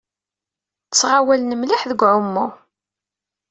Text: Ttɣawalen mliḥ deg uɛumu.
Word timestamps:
Ttɣawalen 0.89 1.57
mliḥ 1.57 1.81
deg 1.89 2.01
uɛumu. 2.05 2.47